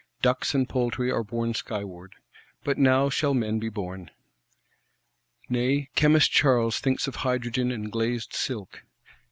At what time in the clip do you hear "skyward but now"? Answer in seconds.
1.53-3.07